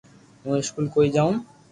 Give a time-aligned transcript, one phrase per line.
[0.43, 1.29] ھون اسڪول ڪوئي جاو